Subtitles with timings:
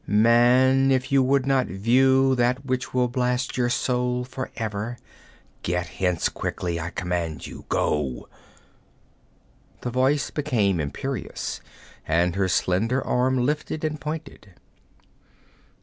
[0.07, 4.97] Man, if you would not view that which will blast your soul for ever,
[5.61, 6.79] get hence quickly!
[6.79, 7.65] I command you!
[7.69, 8.27] Go!'
[9.81, 11.61] The voice became imperious,
[12.07, 14.55] and her slender arm lifted and pointed.